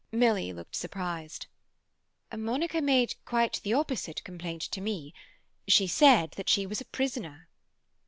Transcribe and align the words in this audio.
Milly 0.11 0.51
looked 0.51 0.75
surprised. 0.75 1.45
"Monica 2.35 2.81
made 2.81 3.13
quite 3.23 3.61
the 3.63 3.75
opposite 3.75 4.23
complaint 4.23 4.63
to 4.63 4.81
me. 4.81 5.13
She 5.67 5.85
said 5.85 6.31
that 6.37 6.49
she 6.49 6.65
was 6.65 6.81
a 6.81 6.85
prisoner." 6.85 7.47